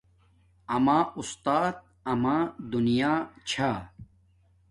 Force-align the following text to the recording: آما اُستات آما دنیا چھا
آما 0.75 0.99
اُستات 1.19 1.75
آما 2.11 2.35
دنیا 2.71 3.13
چھا 3.49 3.71